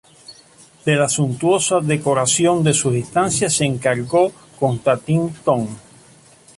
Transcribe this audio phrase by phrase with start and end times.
[0.83, 5.67] De la suntuosa decoración de sus estancias se encargó Konstantín Ton.